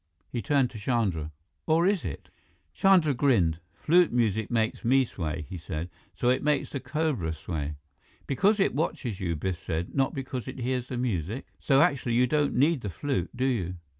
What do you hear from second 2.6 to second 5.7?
Chandra grinned. "Flute music makes me sway," he